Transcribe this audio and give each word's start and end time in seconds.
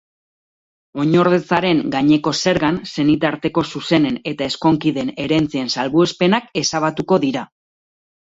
Oinordetzaren 1.01 1.81
gaineko 1.95 2.33
zergan, 2.45 2.79
senitarteko 2.95 3.63
zuzenen 3.75 4.17
eta 4.33 4.47
ezkontideen 4.53 5.13
herentzien 5.25 5.71
salbuespenak 5.75 6.49
ezabatuko 6.65 7.21
dira. 7.27 7.45